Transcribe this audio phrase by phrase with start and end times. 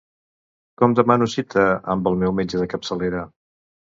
[0.81, 1.65] Com demano cita
[1.95, 3.21] amb el meu metge de capçalera?